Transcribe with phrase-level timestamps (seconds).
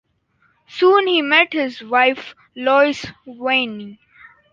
[0.67, 3.99] Soon he met his wife Lois Wynne.